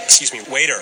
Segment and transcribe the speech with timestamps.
[0.04, 0.80] Excuse me, waiter.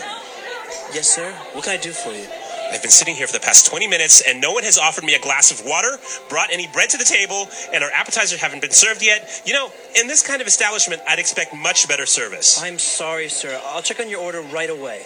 [0.93, 1.33] Yes, sir.
[1.55, 2.27] What can I do for you?
[2.72, 5.16] I've been sitting here for the past 20 minutes and no one has offered me
[5.16, 5.98] a glass of water,
[6.30, 9.42] brought any bread to the table, and our appetizers haven't been served yet.
[9.46, 12.62] You know, in this kind of establishment, I'd expect much better service.
[12.62, 13.60] I'm sorry, sir.
[13.66, 15.06] I'll check on your order right away.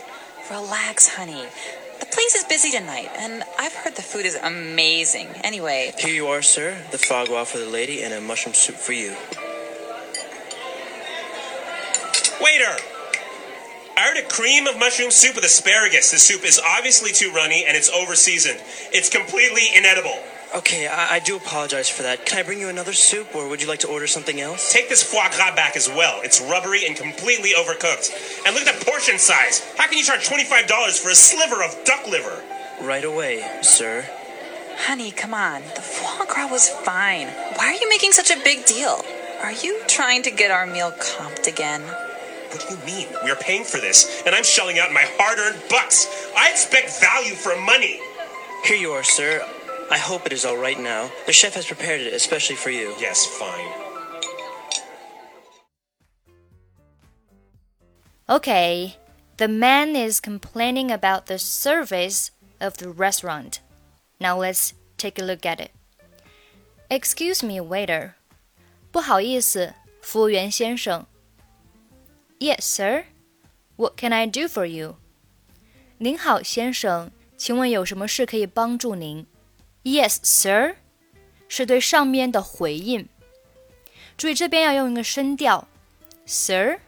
[0.51, 1.45] Relax, honey.
[1.99, 5.27] The place is busy tonight, and I've heard the food is amazing.
[5.43, 6.77] Anyway, Here you are, sir.
[6.91, 9.15] The foie gras for the lady and a mushroom soup for you.
[12.41, 12.75] Waiter!
[13.95, 16.11] I ordered a cream of mushroom soup with asparagus.
[16.11, 18.59] The soup is obviously too runny and it's over seasoned.
[18.91, 20.17] It's completely inedible.
[20.55, 22.25] Okay, I, I do apologize for that.
[22.25, 24.71] Can I bring you another soup, or would you like to order something else?
[24.71, 26.19] Take this foie gras back as well.
[26.23, 28.45] It's rubbery and completely overcooked.
[28.45, 29.65] And look at the portion size.
[29.77, 32.43] How can you charge $25 for a sliver of duck liver?
[32.81, 34.05] Right away, sir.
[34.85, 35.63] honey, come on.
[35.75, 37.27] The foie gras was fine.
[37.55, 39.03] Why are you making such a big deal?
[39.41, 41.81] Are you trying to get our meal comped again?
[42.52, 43.08] What do you mean?
[43.24, 46.08] We are paying for this, and I'm shelling out my hard earned bucks.
[46.36, 48.00] I expect value for money.
[48.64, 49.46] Here you are, sir.
[49.90, 51.10] I hope it is all right now.
[51.26, 52.94] The chef has prepared it especially for you.
[52.98, 53.72] Yes, fine.
[58.28, 58.96] Okay,
[59.38, 63.60] the man is complaining about the service of the restaurant.
[64.20, 65.70] Now let's take a look at it.
[66.90, 68.14] Excuse me, waiter.
[68.90, 71.06] 不好意思，服务员先生。
[72.39, 73.05] Yes, sir.
[73.75, 74.95] What can I do for you?
[75.97, 79.25] 您好，先生，请问有什么事可以帮助您
[79.83, 80.75] ？Yes, sir.
[81.47, 83.07] 是对上面的回应。
[84.17, 85.67] 注意这边要用一个声调
[86.25, 86.79] ，sir。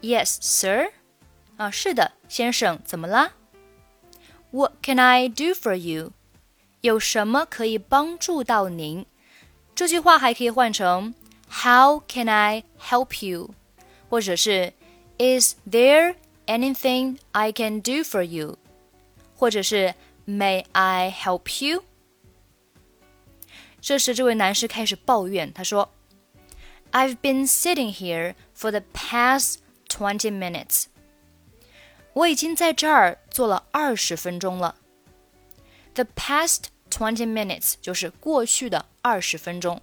[0.00, 0.92] Yes, sir.
[1.56, 3.32] 啊，是的，先生，怎么啦
[4.50, 6.12] ？What can I do for you?
[6.80, 9.06] 有什么可以帮助到您？
[9.74, 11.14] 这句话还可以换成
[11.48, 13.54] How can I help you?
[14.11, 14.73] 或者是
[15.17, 16.15] Is there
[16.45, 18.57] anything I can do for you?
[19.35, 21.83] 或者是 May I help you?
[23.79, 30.85] 这时，这位男士开始抱怨，他说：“I've been sitting here for the past twenty minutes。
[32.13, 34.75] 我已经在这儿坐了二十分钟了。
[35.93, 39.81] The past twenty minutes 就是过去的二十分钟。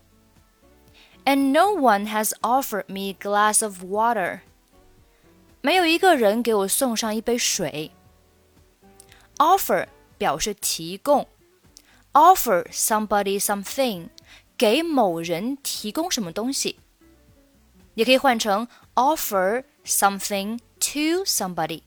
[1.25, 4.41] And no one has offered me a glass of water。
[5.63, 7.91] 没有一个人给我送上一杯水。
[9.39, 9.87] Offer
[10.19, 11.27] 表示提供，
[12.13, 14.09] offer somebody something，
[14.59, 16.79] 给某人提供什么东西。
[17.95, 21.83] 也可以换成 offer something to somebody。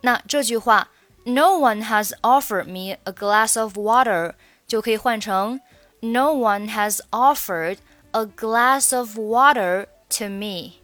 [0.00, 0.88] 那这句话，
[1.24, 4.34] No one has offered me a glass of water，
[4.66, 5.60] 就可以换成
[6.00, 7.76] No one has offered
[8.14, 10.80] a glass of water to me。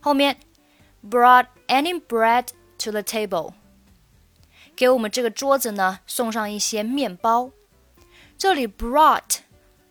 [0.00, 0.38] 后面
[1.08, 2.48] brought any bread
[2.78, 3.52] to the table，
[4.74, 7.50] 给我们这个桌子呢送上一些面包。
[8.38, 9.40] 这里 brought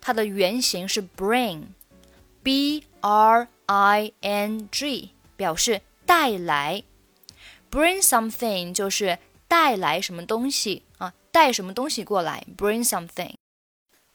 [0.02, 6.84] 它的原型是 bring，b r i n g，表示带来。
[7.70, 12.44] Bring something 就是带来什么东西啊，带什么东西过来。
[12.58, 13.36] Bring something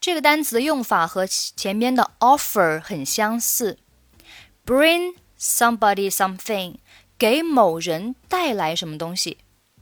[0.01, 3.77] 这个单词的用法和前面的 offer 很相似。
[4.65, 6.75] Bring somebody something，
[7.17, 9.39] 给某人带来什么东西，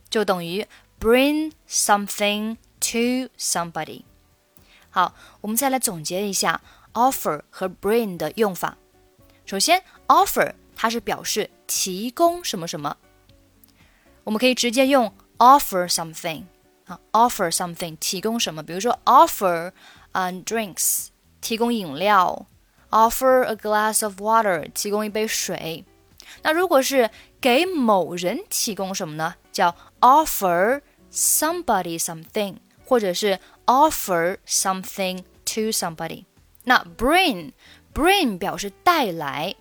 [0.09, 0.65] 就等于
[0.99, 4.03] bring something to somebody。
[4.89, 6.61] 好，我们再来总结一下
[6.93, 8.77] offer 和 bring 的用法。
[9.45, 12.97] 首先，offer 它是表示提供什么什么，
[14.23, 16.45] 我们可以直接用 offer something
[16.87, 19.71] 啊，offer something 提供什么，比如说 offer
[20.13, 21.07] 啊、drinks
[21.41, 22.47] 提供饮料
[22.89, 25.85] ，offer a glass of water 提供一杯水。
[26.43, 29.35] 那如果是给某人提供什么呢？
[29.51, 30.81] 叫 offer
[31.11, 36.25] somebody something，或者是 offer something to somebody。
[36.63, 37.53] 那 bring
[37.93, 39.55] bring 表示带来，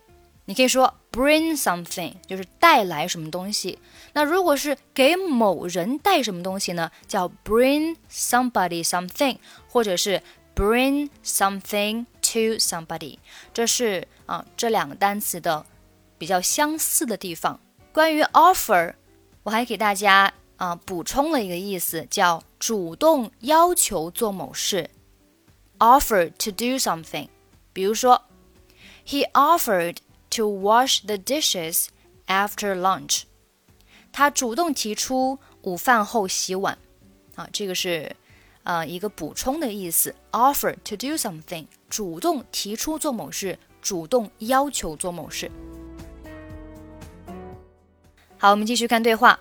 [0.47, 3.79] 你可以说 bring something 就是带来什么东西。
[4.17, 6.91] 那如果是给某人带什么东西呢？
[7.07, 9.37] 叫 bring somebody something，
[9.69, 10.23] 或者是
[10.55, 13.19] bring something to somebody。
[13.53, 15.67] 这是啊这两个单词的
[16.17, 17.61] 比较相似的地方。
[17.93, 18.95] 关于 offer，
[19.43, 24.89] 我还给大家啊补充了一个意思，叫主动要求做某事
[25.79, 27.29] ，offer to do something。
[27.75, 28.23] 比如说
[29.07, 29.99] ，He offered
[30.31, 31.89] to wash the dishes
[32.27, 33.25] after lunch。
[34.17, 36.79] 他主动提出午饭后洗碗。
[37.35, 38.17] 啊，这个是
[38.63, 45.51] 呃一个补充的意思，offer to do something，主动提出做某事，主动要求做某事。
[48.39, 49.39] 好，我们继续看对话。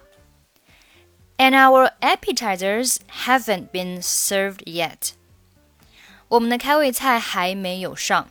[1.37, 5.11] And our appetizers haven't been served yet。
[6.27, 8.27] 我们的开胃菜还没有上。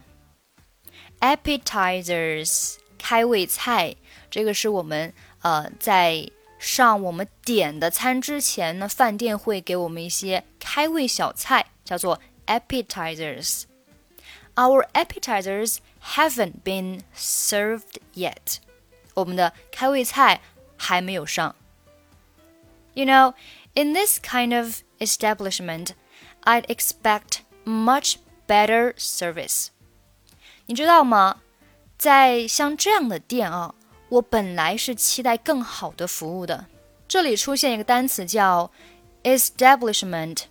[1.20, 3.96] Appetizers，开胃菜，
[4.30, 6.30] 这个是我们呃在
[6.63, 18.57] 上我们点的餐之前呢，饭店会给我们一些开胃小菜，叫做 appetizers。Our appetizers haven't been served yet。
[19.13, 20.41] 我们的开胃菜
[20.75, 21.55] 还没有上。
[22.93, 23.33] You know,
[23.73, 25.91] in this kind of establishment,
[26.43, 28.15] I'd expect much
[28.47, 29.67] better service.
[30.65, 31.41] 你知道吗？
[31.97, 33.75] 在像这样的店啊，
[34.14, 36.66] 我本来是期待更好的服务的。
[37.08, 38.70] 这里出现一个单词叫
[39.24, 40.44] establishment。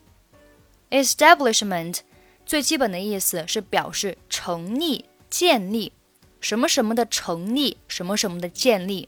[0.90, 2.00] establishment
[2.46, 5.94] 最基本的意思是表示成立、建立，
[6.42, 9.08] 什么什么的成立，什么什么的建立。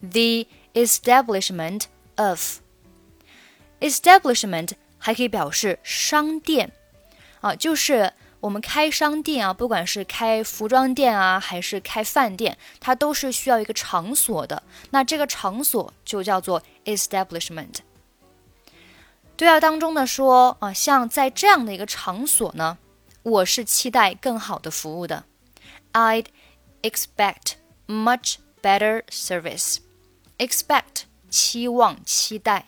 [0.00, 1.84] The establishment
[2.16, 2.58] of
[3.80, 6.72] establishment 还可以表示商店
[7.40, 8.12] 啊，就是
[8.42, 14.64] 我们开商店啊，不管是开服装店啊，还是开饭店，它都是需要一个场所的。
[14.90, 17.76] 那这个场所就叫做 establishment。
[19.36, 22.78] 对话当中呢说啊，像在这样的一个场所呢，
[23.22, 25.24] 我是期待更好的服务的。
[25.92, 26.26] I'd
[26.82, 27.52] expect
[27.86, 29.76] much better service.
[30.38, 32.66] Expect 期望、期待。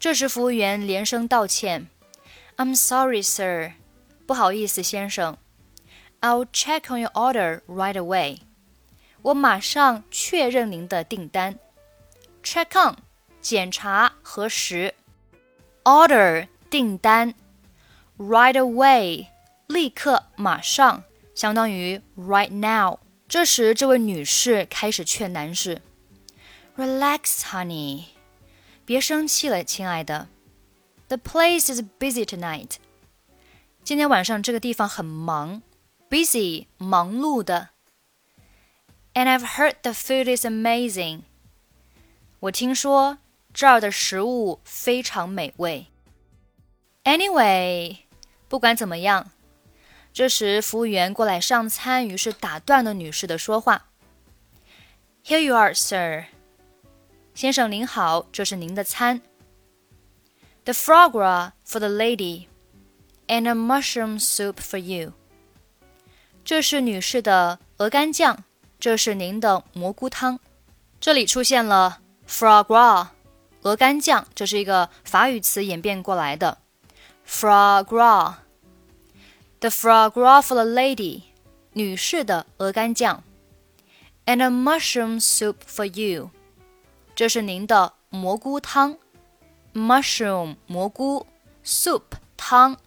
[0.00, 1.86] 这时服务员连声道歉
[2.56, 3.74] ：“I'm sorry, sir。”
[4.25, 5.37] 不好意思，先生。
[6.21, 8.39] I'll check on your order right away。
[9.23, 11.59] 我马上确认您的订单。
[12.43, 12.97] Check on，
[13.41, 14.93] 检查核实。
[15.83, 17.33] Order，订单。
[18.17, 19.27] Right away，
[19.67, 21.03] 立刻马上，
[21.33, 22.99] 相当于 right now。
[23.27, 25.79] 这时，这位女士开始劝男士：“
[26.77, 28.03] Relax, honey，
[28.85, 30.27] 别生气了，亲爱的。
[31.07, 32.73] The place is busy tonight。”
[33.86, 35.62] 今天晚上这个地方很忙
[36.10, 37.68] ，busy 忙碌的。
[39.14, 41.20] And I've heard the food is amazing。
[42.40, 43.18] 我听说
[43.54, 45.86] 这儿的食物非常美味。
[47.04, 47.98] Anyway，
[48.48, 49.30] 不管怎么样，
[50.12, 53.86] 这时服务员过来上餐，于是打断了女士的说话。
[55.24, 56.24] Here you are, sir。
[57.36, 59.22] 先生您好，这是您的餐。
[60.64, 62.48] The frog r a for the lady。
[63.27, 65.13] and a mushroom soup for you。
[66.43, 68.37] 这是女士的鹅肝酱，
[68.79, 70.39] 这是您的蘑菇汤。
[70.99, 73.07] 这里出现了 foie gras，
[73.61, 76.57] 鹅肝酱，这是一个法语词演变过来的
[77.27, 81.21] foie gras。The foie gras for the lady，
[81.73, 83.19] 女士的鹅肝酱，
[84.25, 86.31] and a mushroom soup for you，
[87.15, 88.97] 这是您的蘑菇汤。
[89.73, 91.27] mushroom 蘑菇，
[91.63, 92.01] soup
[92.35, 92.77] 汤。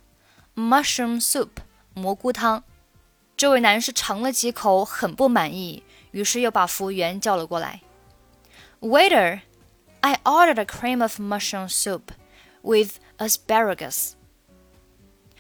[0.59, 1.49] mushroom soup
[1.95, 2.63] 蘑菇汤。
[3.37, 7.83] 这位男士尝了几口，很不满意，于是又把服务员叫了过来。
[8.81, 9.41] Waiter,
[10.01, 12.03] I ordered a cream of mushroom soup
[12.63, 14.13] with asparagus.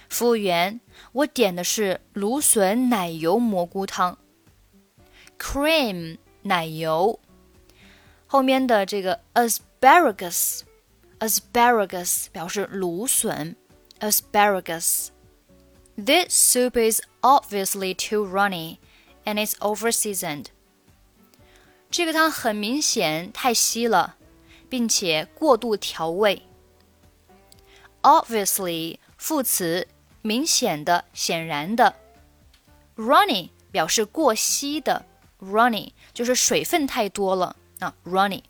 [0.08, 0.80] 服务员，
[1.12, 4.18] 我点的是芦笋奶油蘑菇汤。
[5.38, 7.20] Cream 奶油，
[8.26, 13.54] 后面的这个 asparagus，asparagus 表示芦笋。
[14.00, 15.10] asparagus.
[15.96, 18.78] This soup is obviously too runny
[19.24, 20.46] and it's over seasoned.
[21.90, 24.16] 这个汤很明显太稀了，
[24.68, 26.42] 并且过度调味。
[28.02, 29.86] Obviously 副词，
[30.22, 31.94] 明显的、显然的。
[32.96, 35.06] Runny 表示过稀的，
[35.40, 38.42] runny 就是水分太多了啊，runny。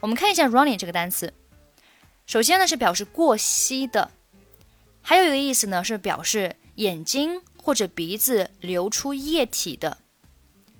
[0.00, 1.32] 我们看一下 runny 这个单词，
[2.26, 4.10] 首先呢是表示过稀的。
[5.05, 9.97] 还有一个意思呢，是表示眼睛或者鼻子流出液体的。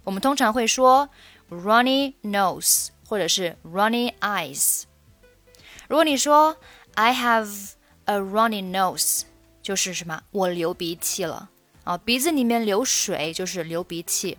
[0.06, 1.10] 我们通常会说
[1.52, 4.84] runny nose 或者是 runny eyes。
[5.90, 6.58] 如果你说
[6.96, 7.74] I have
[8.06, 9.24] a runny nose，
[9.62, 10.24] 就是什么？
[10.32, 11.50] 我流鼻涕了
[11.84, 14.38] 啊，鼻子里面流水就是流鼻涕。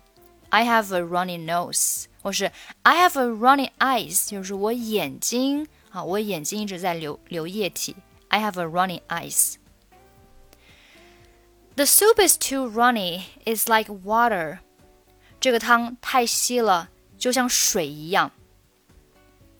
[0.48, 2.50] I have a runny nose，或是
[2.82, 7.96] I have a runny eyes，就是我眼睛啊，我眼睛一直在流流液体。
[8.28, 9.56] I have a runny eyes。
[11.75, 13.23] The soup is too runny.
[13.45, 14.59] It's like water.
[15.39, 18.31] 这个汤太稀了，就像水一样。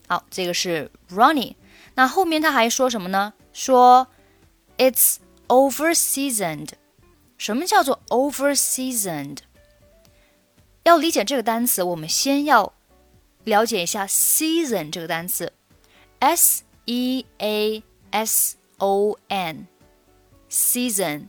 [0.08, 1.56] 好，这个是 runny。
[1.96, 3.34] 那后面他还说什么呢？
[3.54, 4.08] 说
[4.78, 6.72] it's over seasoned。
[7.38, 9.38] 什么叫做 over seasoned？
[10.84, 12.74] 要理解这个单词，我们先要
[13.46, 15.54] 了解一下 season 这个单词，
[16.20, 19.68] s e a s o n
[20.50, 21.28] season。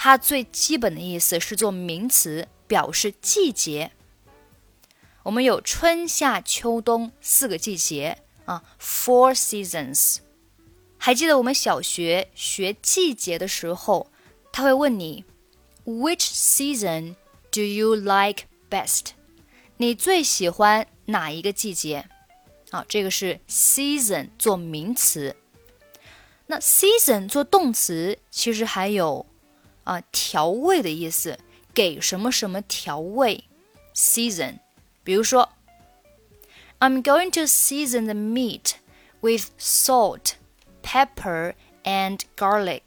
[0.00, 3.90] 它最基本的意思是做名词，表示季节。
[5.24, 10.18] 我们有春夏秋冬四个季节啊，four seasons。
[10.98, 14.08] 还记得我们小学学季节的时候，
[14.52, 15.24] 他会问你
[15.84, 17.16] ，Which season
[17.50, 19.06] do you like best？
[19.78, 22.08] 你最喜欢哪一个季节？
[22.70, 25.34] 啊，这个是 season 做名词。
[26.46, 29.26] 那 season 做动词，其实还有。
[29.88, 31.38] 啊，调味的意思，
[31.72, 33.44] 给什么什么调味
[33.94, 34.58] ，season。
[35.02, 35.48] 比如说
[36.78, 38.72] ，I'm going to season the meat
[39.22, 40.32] with salt,
[40.82, 41.54] pepper
[41.84, 42.82] and garlic。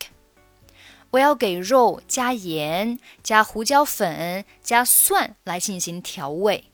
[1.10, 6.66] 我要给肉加盐、加胡椒粉、加蒜来进行调味。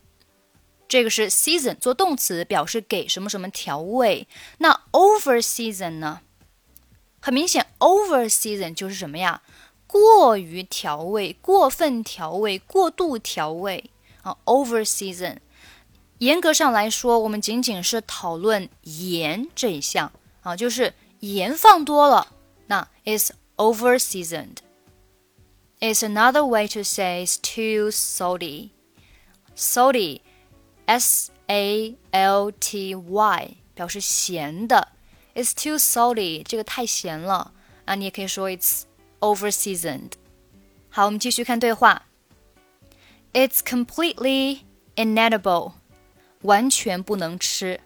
[0.89, 4.27] 这个是 season 做动词，表示给什么什么调味。
[4.57, 6.19] 那 over season 呢？
[7.21, 9.41] 很明显，over season 就是什么呀？
[9.87, 13.89] 过于调味、过分调味、过度调味
[14.21, 15.37] 啊，over season。
[16.19, 22.33] 严格上来说，我们仅仅是讨论盐这一项啊，就是盐放多了，
[22.67, 24.57] 那 is over seasoned。
[25.79, 28.71] It's another way to say it's too salty.
[29.55, 30.21] Salty,
[30.87, 34.89] S A L T Y，表示咸的。
[35.35, 37.53] It's too salty，这个太咸了
[37.85, 38.81] 啊，你也可以说 it's
[39.20, 40.12] over seasoned。
[40.90, 42.06] 好，我们继续看对话。
[43.32, 44.60] It's completely
[44.96, 45.72] inedible，
[46.42, 47.80] 完全不能吃。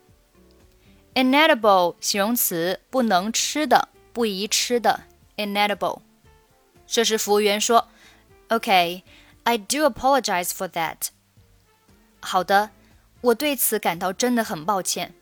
[1.14, 5.04] inedible 形容词，不能吃的，不宜吃的。
[5.36, 6.00] inedible。
[6.86, 7.86] 这时服务员说：“
[8.48, 11.08] OK，I do apologize for that。”
[12.20, 12.70] 好的，
[13.20, 15.14] 我对此感到真的很抱歉。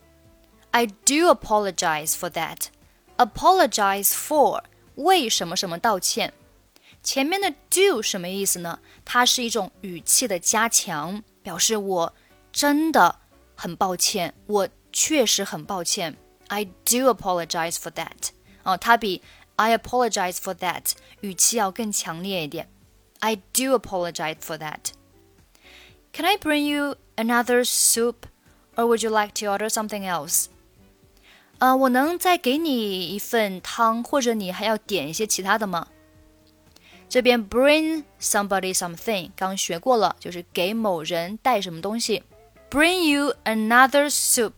[0.71, 2.69] I do apologize for that.
[3.17, 4.63] Apologize for
[4.99, 6.33] 为什么什么道歉？
[7.03, 8.79] 前面的 do 什么意思呢？
[9.05, 12.15] 它是一种语气的加强，表示我
[12.53, 13.21] 真的
[13.55, 16.17] 很抱歉，我确实很抱歉。
[16.49, 18.31] I do apologize for that。
[18.63, 19.23] 哦，它比
[19.57, 22.71] I apologize for that 语气要更强烈一点。
[23.21, 24.93] I do apologize for that.
[26.13, 28.27] Can I bring you another soup,
[28.77, 30.47] or would you like to order something else?
[31.60, 35.88] 啊，我能再给你一份汤，或者你还要点一些其他的吗？
[37.10, 42.24] 这边 bring somebody something 刚学过了，就是给某人带什么东西。
[42.70, 44.54] Bring you another soup，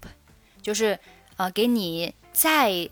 [0.61, 0.99] 就是
[1.37, 2.89] 啊，给你再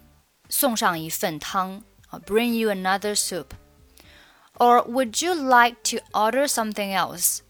[0.50, 2.20] 送上一份汤啊。
[2.26, 7.42] Bring you another soup，or would you like to order something else？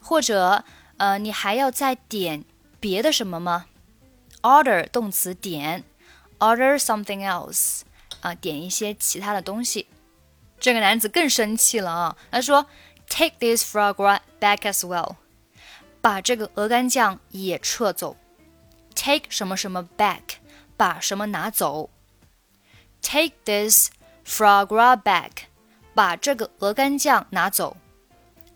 [0.00, 0.64] 或者
[0.98, 2.44] 呃，你还要再点
[2.78, 3.66] 别的什么吗
[4.42, 5.84] ？Order 动词点。
[6.42, 7.82] order something else
[8.20, 9.86] 啊，点一些其他的东西。
[10.58, 12.66] 这个男子更生气了啊，他说
[13.08, 15.16] ：“Take this foie gras back as well，
[16.00, 18.16] 把这个鹅肝酱也撤走。
[18.94, 20.22] Take 什么什么 back，
[20.76, 21.90] 把什么拿走。
[23.00, 23.90] Take this
[24.26, 25.30] foie gras back，
[25.94, 27.76] 把这个鹅肝酱拿走。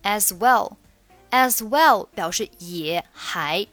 [0.02, 3.66] As well，as well 表示也还。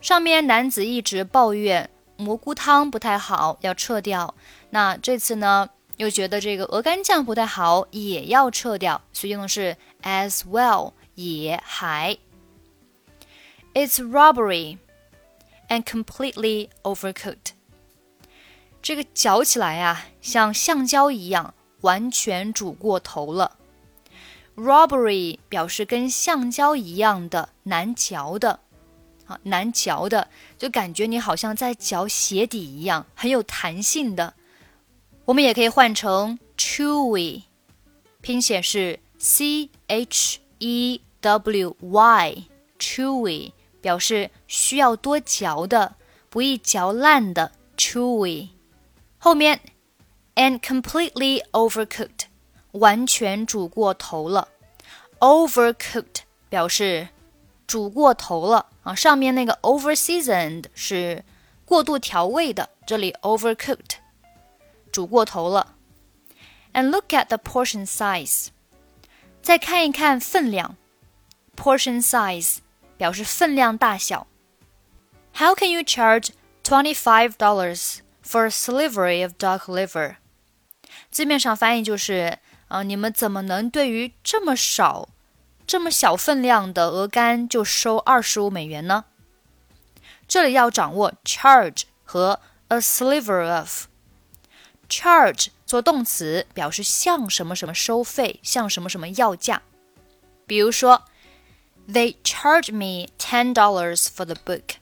[0.00, 4.34] 上面男子一直抱怨。”蘑菇汤不太好，要撤掉。
[4.70, 12.18] 那这次呢，又觉得这个鹅肝酱不太好，也要撤掉，所以用的是 as well，也还。
[13.72, 14.78] It's rubbery
[15.68, 17.52] and completely overcooked。
[18.82, 23.56] 这个嚼起来啊，像橡胶一样，完全煮过头了。
[24.56, 28.58] Rubbery 表示跟橡胶一样的难嚼的。
[29.28, 34.34] 啊，难嚼的，就感觉你好像在嚼鞋底一样，很有弹性的。
[35.26, 37.42] 我们也可以换成 chewy，
[38.20, 45.94] 拼写是 c h e w y，chewy 表示需要多嚼的，
[46.30, 48.48] 不易嚼烂的 chewy。
[49.18, 49.60] 后面
[50.36, 52.26] and completely overcooked，
[52.72, 54.48] 完全煮过头了。
[55.18, 57.08] overcooked 表示
[57.66, 58.95] 煮过头了啊。
[58.95, 61.23] 上面那个 over seasoned 是
[61.65, 63.97] 过度调味的，这里 overcooked
[64.91, 65.75] 煮过头了。
[66.73, 68.47] And look at the portion size，
[69.41, 70.75] 再看一看分量，
[71.55, 72.57] portion size
[72.97, 74.27] 表示分量大小。
[75.35, 76.29] How can you charge
[76.63, 80.15] twenty five dollars for a sliver of duck liver？
[81.11, 85.09] 字面上翻译就是，啊，你们怎么能对于这么少、
[85.68, 89.04] 这么小分量的鹅肝就收二十五美元呢？
[90.26, 93.84] 这里要掌握 charge 和 a sliver of。
[94.88, 99.60] charge 做动词表示向什么什么收费，向什么什么要价。
[100.46, 101.04] 比如说
[101.86, 104.76] ，They charge me ten dollars for the book。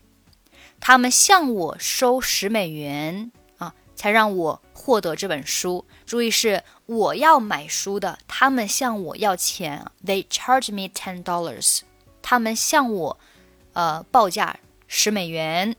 [0.78, 3.32] 他们向我收十美元，
[3.96, 5.84] 才让我获得这本书。
[6.04, 9.84] 注意是我要买书的，他们向我要钱。
[10.04, 11.80] They charge me ten dollars。
[12.22, 13.18] 他们向我
[13.72, 15.74] 呃报价十美元，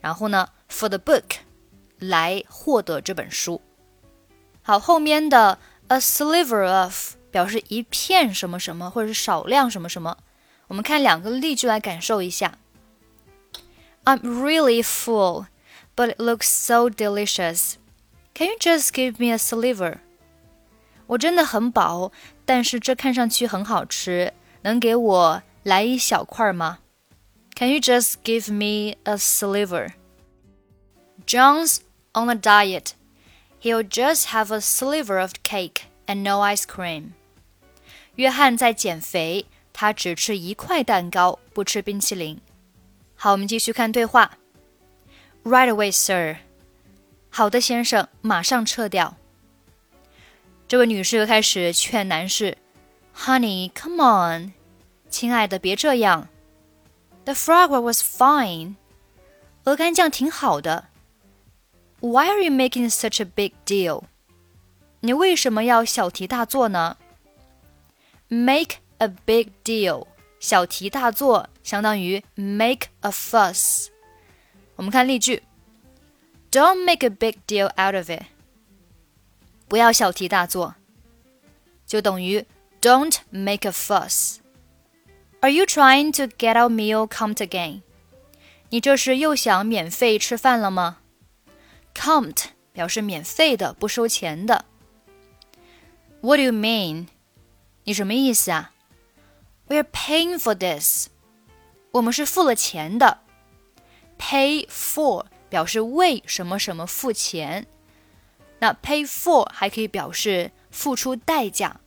[0.00, 1.38] 然后呢，for the book
[1.98, 3.60] 来获得这本书。
[4.62, 10.18] 好，后面的 a sliver of 表示一片什么什么，或者是少量什么什么。
[10.68, 12.58] 我们看两个例句来感受一下。
[14.04, 15.46] I'm really full,
[15.95, 17.75] but it looks so delicious.
[18.33, 19.99] Can you just give me a sliver?
[21.07, 22.11] 我真的很饱，
[22.45, 26.79] 但是这看上去很好吃，能给我来一小块吗？
[27.55, 29.93] Can you just give me a sliver?
[31.25, 31.79] John's
[32.13, 32.91] on a diet.
[33.61, 37.13] He'll just have a sliver of cake and no ice cream.
[38.15, 42.39] 约翰在减肥，他只吃一块蛋糕，不吃冰淇淋。
[43.15, 44.37] 好，我们继续看对话。
[45.44, 46.34] Right away, sir.
[46.34, 46.36] sir。
[47.30, 49.16] 好的，先生，马上撤掉。
[50.68, 52.56] 这位女士又开始劝男士
[53.16, 54.52] ：“Honey, come on，
[55.10, 56.28] 亲爱的，别这样。
[57.24, 58.76] The foie gras was fine，
[59.64, 60.88] 鹅肝酱挺好的。
[62.00, 64.04] Why are you making such a big deal？
[65.00, 66.96] 你为什么要小题大做呢
[68.28, 70.06] ？Make a big deal，
[70.40, 73.88] 小题大做相当于 make a fuss。”
[74.76, 75.42] 我们看例句
[76.50, 78.24] ：Don't make a big deal out of it.
[79.68, 80.74] 不要小题大做，
[81.86, 82.44] 就等于
[82.80, 84.38] Don't make a fuss.
[85.40, 87.82] Are you trying to get our meal comped again?
[88.70, 90.98] 你这是又想免费吃饭了吗
[91.94, 92.34] ？Comped again？
[92.34, 94.64] 你这是又想免费吃饭了吗？Comped 表示免费的，不收钱的。
[96.20, 97.08] What do you mean?
[97.84, 98.72] 你什么意思啊
[99.68, 101.08] ？We're paying for this.
[101.90, 103.21] 我们是付了钱的。
[104.24, 107.66] Pay for 表示为什么什么付钱。
[108.60, 111.80] 那 pay for 还可以表示付出代价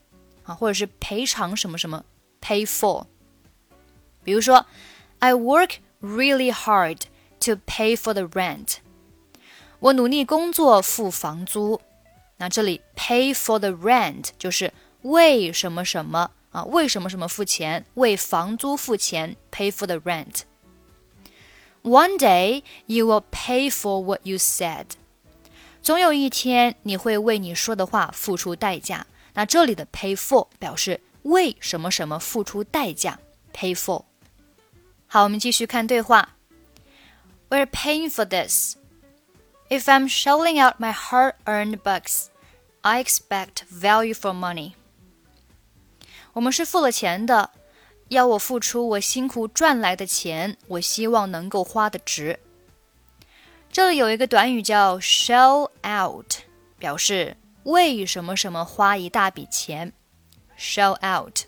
[0.44, 2.04] 啊，或者是赔偿什么什么。
[2.42, 3.06] Pay for。
[4.24, 4.66] 比如说
[5.20, 7.04] ，I work really hard
[7.40, 8.76] to pay for the rent。
[9.80, 11.82] 我努力工作付房租，
[12.38, 16.66] 那这里 pay for the rent 就是为什么什么啊？
[16.66, 17.86] 为什么什么付钱？
[17.94, 20.42] 为房租付钱，pay for the rent。
[21.85, 24.87] One day you will pay for what you said。
[25.83, 29.07] 总有一天你会为你说的话付出代价。
[29.35, 33.19] 那这里的 pay for 表示为什么什么付出代价，
[33.55, 34.05] pay for。
[35.07, 36.37] 好，我们继续看对话。
[37.49, 38.77] We're paying for this.
[39.69, 42.27] If I'm shelling out my hard earned bucks,
[42.83, 44.73] I expect value for money.
[46.33, 47.51] 我们是付了钱的，
[48.10, 52.40] 要我付出我辛苦赚来的钱，我希望能够花的值。
[53.72, 56.34] 这里有一个短语叫 shell out，
[56.78, 59.92] 表示为什么什么花一大笔钱。
[60.58, 61.42] shell out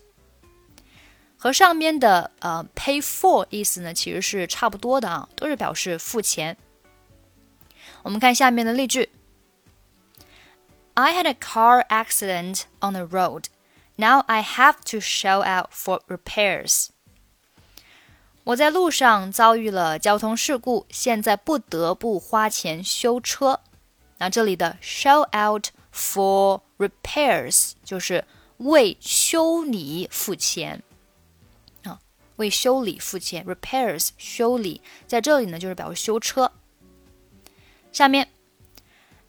[1.37, 6.57] 和上面的呃 pay for 意思呢，其实是差不多的啊，都是表示付钱。
[8.01, 9.09] 我们看下面的例句
[10.95, 13.45] ：I had a car accident on the road.
[13.96, 16.88] Now I have to shell out for repairs.
[18.44, 23.60] 我在路上遭遇了交通事故，现在不得不花钱修车。
[24.18, 28.24] 那这里的 shell out for repairs 就是
[28.58, 30.82] 为修理付钱
[31.84, 32.00] 啊，
[32.36, 33.44] 为修理付钱。
[33.44, 36.50] repairs 修理，在这里呢就是表示修车。
[37.92, 38.28] 下面，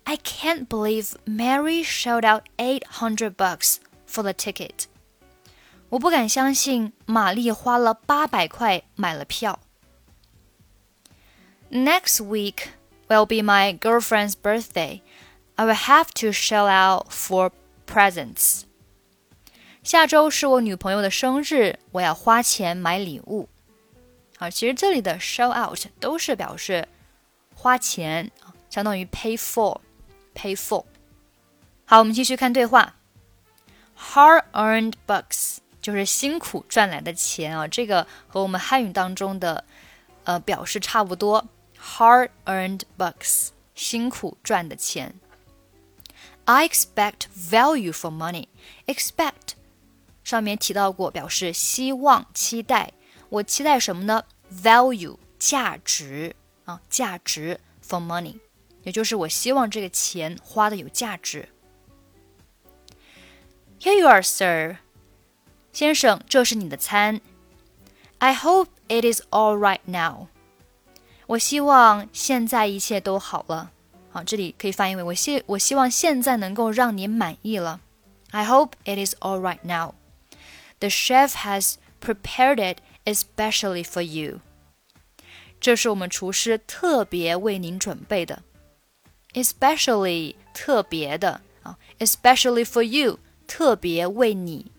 [0.06, 3.76] I can't believe Mary shelled out eight hundred bucks
[4.08, 4.86] for the ticket。
[5.89, 9.60] 我不敢相信玛丽花了八百块买了票。
[11.70, 12.70] Next week
[13.08, 15.02] will be my girlfriend's birthday.
[15.56, 17.52] I will have to shell out for
[17.86, 18.63] presents.
[19.84, 23.50] 下周是我女朋友的生日，我要花钱买礼物。
[24.39, 26.88] 啊，其实这里的 shell out 都是表示
[27.54, 30.86] 花钱啊，相当于 pay for，pay for。
[31.86, 32.96] 好，我们继续看对话。
[33.99, 39.65] Hard-earned bucks 就是辛苦赚来的钱啊，这个和我们汉语当中的
[40.25, 41.47] 呃表示差不多。
[41.81, 45.15] Hard-earned bucks，辛苦赚的钱。
[46.45, 48.49] I expect value for money.
[48.87, 49.55] Expect
[50.25, 52.93] 上面提到过，表示希望、期待。
[53.29, 54.25] 我期待什么呢
[54.63, 56.35] ？Value 价值
[56.65, 58.39] 啊，价值 for money，
[58.83, 61.49] 也就是我希望这个钱花的有价值。
[63.80, 64.78] Here you are, sir，
[65.72, 67.22] 先生，这是你的餐。
[68.20, 70.28] I hope it is all right now。
[71.28, 73.72] 我希望现在一切都好了。
[74.12, 77.82] 好，这里可以翻译为我希我希望现在能够让你满意了。
[78.32, 79.96] I hope it is all right now.
[80.80, 84.42] The chef has prepared it especially for you.
[85.60, 88.44] 这是我们厨师特别为您准备的，
[89.34, 94.72] especially 特别的啊，especially for you 特别为你。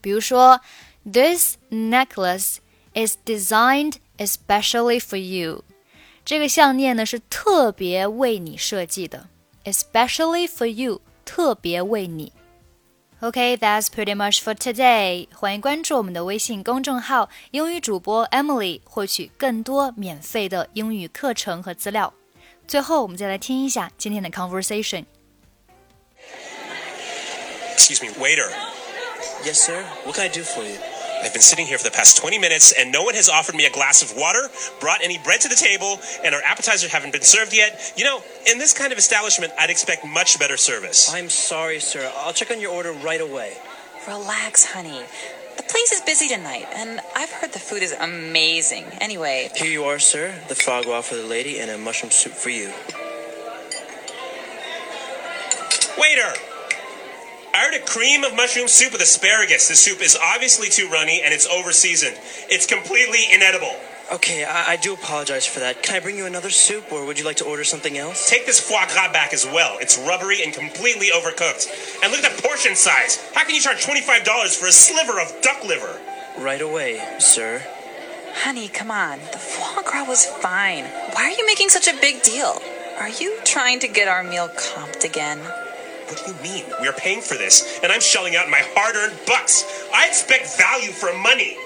[0.00, 0.60] 比如说，
[1.04, 2.58] This necklace
[2.94, 5.64] is designed especially for you。
[6.24, 9.28] 这个项链呢是特别为你设计的，
[9.64, 12.32] especially for you，特别为你。
[13.20, 15.26] Okay, that's pretty much for today.
[15.34, 22.14] 欢迎关注我们的微信公众号“英语主播 Emily”，获取更多免费的英语课程和资料。
[22.68, 25.04] 最后，我们再来听一下今天的 conversation。
[27.73, 28.47] Excuse me, waiter.
[29.43, 29.83] Yes, sir.
[30.03, 30.77] What can I do for you?
[31.23, 33.65] I've been sitting here for the past 20 minutes and no one has offered me
[33.65, 34.49] a glass of water,
[34.81, 37.93] brought any bread to the table, and our appetizers haven't been served yet.
[37.95, 41.13] You know, in this kind of establishment, I'd expect much better service.
[41.13, 42.11] I'm sorry, sir.
[42.17, 43.53] I'll check on your order right away.
[44.05, 45.01] Relax, honey.
[45.55, 48.85] The place is busy tonight, and I've heard the food is amazing.
[48.99, 50.33] Anyway, Here you are, sir.
[50.49, 52.71] The foie gras for the lady and a mushroom soup for you.
[55.97, 56.33] Waiter!
[57.53, 59.67] I ordered a cream of mushroom soup with asparagus.
[59.67, 62.17] The soup is obviously too runny and it's over seasoned.
[62.49, 63.75] It's completely inedible.
[64.11, 65.81] Okay, I, I do apologize for that.
[65.83, 68.29] Can I bring you another soup, or would you like to order something else?
[68.29, 69.77] Take this foie gras back as well.
[69.79, 71.69] It's rubbery and completely overcooked.
[72.03, 73.17] And look at the portion size.
[73.33, 75.99] How can you charge $25 for a sliver of duck liver?
[76.37, 77.63] Right away, sir.
[78.43, 79.19] honey, come on.
[79.31, 80.83] The foie gras was fine.
[81.13, 82.61] Why are you making such a big deal?
[82.99, 85.39] Are you trying to get our meal comped again?
[86.07, 86.65] What do you mean?
[86.81, 89.87] We are paying for this, and I'm shelling out my hard earned bucks.
[89.93, 91.57] I expect value for money.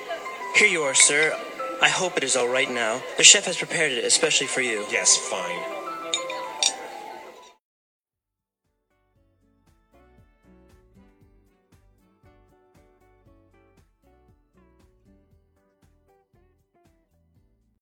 [0.55, 1.37] Here you are, sir.
[1.81, 3.01] I hope it is all right now.
[3.17, 4.85] The chef has prepared it especially for you.
[4.91, 5.76] Yes, fine.